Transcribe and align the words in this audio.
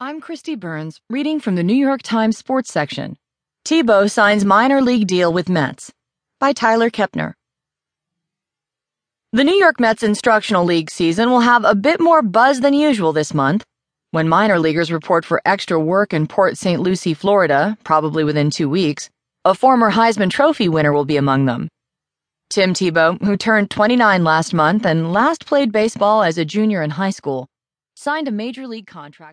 I'm 0.00 0.20
Kristi 0.20 0.56
Burns, 0.56 1.00
reading 1.10 1.40
from 1.40 1.56
the 1.56 1.64
New 1.64 1.74
York 1.74 2.02
Times 2.02 2.38
sports 2.38 2.72
section. 2.72 3.16
Tebow 3.64 4.08
signs 4.08 4.44
minor 4.44 4.80
league 4.80 5.08
deal 5.08 5.32
with 5.32 5.48
Mets 5.48 5.92
by 6.38 6.52
Tyler 6.52 6.88
Kepner. 6.88 7.32
The 9.32 9.42
New 9.42 9.56
York 9.56 9.80
Mets 9.80 10.04
instructional 10.04 10.64
league 10.64 10.88
season 10.88 11.30
will 11.30 11.40
have 11.40 11.64
a 11.64 11.74
bit 11.74 12.00
more 12.00 12.22
buzz 12.22 12.60
than 12.60 12.74
usual 12.74 13.12
this 13.12 13.34
month 13.34 13.64
when 14.12 14.28
minor 14.28 14.60
leaguers 14.60 14.92
report 14.92 15.24
for 15.24 15.42
extra 15.44 15.80
work 15.80 16.14
in 16.14 16.28
Port 16.28 16.56
St. 16.56 16.80
Lucie, 16.80 17.12
Florida, 17.12 17.76
probably 17.82 18.22
within 18.22 18.50
two 18.50 18.68
weeks. 18.68 19.10
A 19.44 19.52
former 19.52 19.90
Heisman 19.90 20.30
Trophy 20.30 20.68
winner 20.68 20.92
will 20.92 21.06
be 21.06 21.16
among 21.16 21.46
them. 21.46 21.66
Tim 22.50 22.72
Tebow, 22.72 23.20
who 23.20 23.36
turned 23.36 23.68
29 23.72 24.22
last 24.22 24.54
month 24.54 24.86
and 24.86 25.12
last 25.12 25.44
played 25.44 25.72
baseball 25.72 26.22
as 26.22 26.38
a 26.38 26.44
junior 26.44 26.84
in 26.84 26.90
high 26.90 27.10
school, 27.10 27.48
signed 27.96 28.28
a 28.28 28.30
major 28.30 28.68
league 28.68 28.86
contract. 28.86 29.26